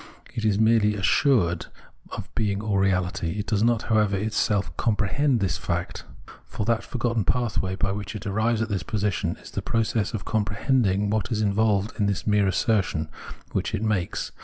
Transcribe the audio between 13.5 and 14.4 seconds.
which it makes.